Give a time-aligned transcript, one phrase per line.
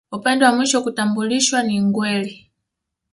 [0.11, 2.51] Upande wa mwisho kutambulishwa ni Ngweli